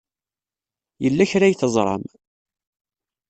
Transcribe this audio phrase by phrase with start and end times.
[1.03, 2.03] Yella kra ay teẓram.